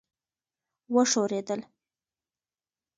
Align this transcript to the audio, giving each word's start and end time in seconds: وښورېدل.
وښورېدل. 0.93 1.61